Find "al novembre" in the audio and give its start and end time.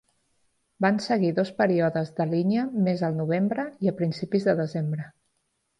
3.09-3.69